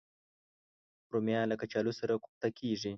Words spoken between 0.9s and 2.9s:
رومیان له کچالو سره کوفته کېږي